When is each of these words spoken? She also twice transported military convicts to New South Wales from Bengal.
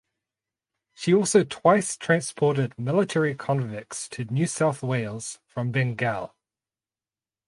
She 0.95 1.13
also 1.13 1.43
twice 1.43 1.95
transported 1.95 2.73
military 2.75 3.35
convicts 3.35 4.09
to 4.09 4.25
New 4.25 4.47
South 4.47 4.81
Wales 4.81 5.37
from 5.45 5.71
Bengal. 5.71 6.33